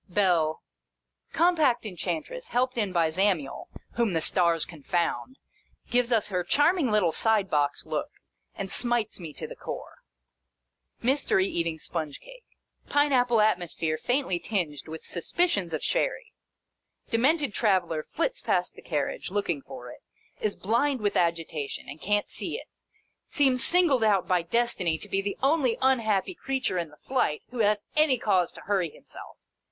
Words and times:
Bell. 0.09 0.63
Compact 1.31 1.85
Enchantress, 1.85 2.47
helped 2.47 2.75
in 2.75 2.91
by 2.91 3.11
Zamiel, 3.11 3.67
(whom 3.97 4.13
the 4.13 4.19
stars 4.21 4.65
confound!) 4.65 5.37
gives 5.91 6.11
us 6.11 6.29
her 6.29 6.43
charming 6.43 6.89
little 6.89 7.11
side 7.11 7.51
box 7.51 7.85
look, 7.85 8.09
and 8.55 8.71
smites 8.71 9.19
me 9.19 9.31
to 9.33 9.45
the 9.45 9.55
core. 9.55 9.99
Mystery 11.03 11.47
eating 11.47 11.77
sponge 11.77 12.19
cake. 12.19 12.45
Pine 12.89 13.13
apple 13.13 13.41
atmosphere 13.41 13.95
faintly 13.95 14.39
tinged 14.39 14.87
with 14.87 15.05
suspicions 15.05 15.71
of 15.71 15.83
sherry. 15.83 16.33
Demented 17.11 17.53
Traveller 17.53 18.01
flits 18.01 18.41
past 18.41 18.73
the 18.73 18.81
carriage, 18.81 19.29
looking 19.29 19.61
for 19.61 19.91
it. 19.91 20.01
Is 20.39 20.55
blind 20.55 20.99
with 21.01 21.15
agitation, 21.15 21.87
and 21.87 22.01
can't 22.01 22.27
see 22.27 22.57
it. 22.57 22.65
Seems 23.29 23.63
singled 23.63 24.03
out 24.03 24.27
by 24.27 24.41
Destiny 24.41 24.97
to 24.97 25.07
be 25.07 25.21
the 25.21 25.37
only 25.43 25.77
unhappy 25.79 26.33
creature 26.33 26.79
in 26.79 26.89
the 26.89 26.97
flight, 26.97 27.43
who 27.51 27.59
has 27.59 27.83
any 27.95 28.17
cause 28.17 28.51
to 28.53 28.61
hurry 28.61 28.89
himself. 28.89 29.37